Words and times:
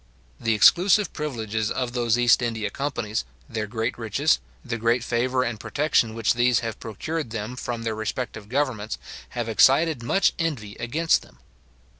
The 0.39 0.55
exclusive 0.55 1.13
privileges 1.13 1.69
of 1.69 1.91
those 1.93 2.17
East 2.17 2.41
India 2.41 2.71
companies, 2.71 3.23
their 3.47 3.67
great 3.67 3.95
riches, 3.99 4.39
the 4.65 4.79
great 4.79 5.03
favour 5.03 5.43
and 5.43 5.59
protection 5.59 6.15
which 6.15 6.33
these 6.33 6.61
have 6.61 6.79
procured 6.79 7.29
them 7.29 7.55
from 7.55 7.83
their 7.83 7.93
respective 7.93 8.49
governments, 8.49 8.97
have 9.37 9.47
excited 9.47 10.01
much 10.01 10.33
envy 10.39 10.75
against 10.79 11.21
them. 11.21 11.37